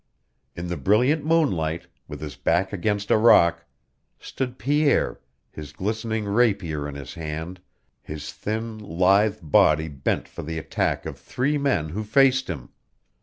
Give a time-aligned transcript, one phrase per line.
[0.55, 3.65] In the brilliant moonlight, with his back against a rock,
[4.19, 5.19] stood Pierre,
[5.51, 7.61] his glistening rapier in his hand,
[8.01, 12.69] his thin, lithe body bent for the attack of three men who faced him.